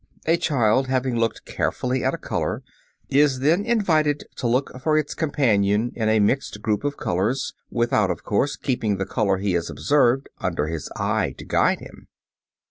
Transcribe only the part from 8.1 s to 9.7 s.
course, keeping the color he has